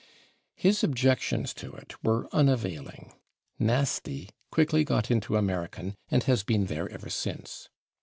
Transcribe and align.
His 0.55 0.83
objections 0.83 1.53
to 1.53 1.73
it 1.73 1.93
were 2.03 2.27
unavailing; 2.33 3.13
/nasty/ 3.61 4.29
quickly 4.49 4.83
got 4.83 5.11
into 5.11 5.35
American 5.37 5.93
and 6.09 6.23
has 6.23 6.41
been 6.41 6.65
there 6.65 6.89
ever 6.89 7.11
since. 7.11 7.69